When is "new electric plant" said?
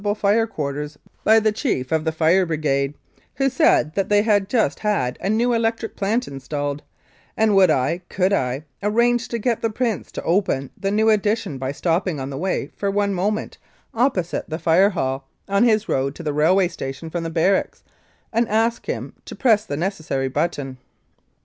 5.29-6.27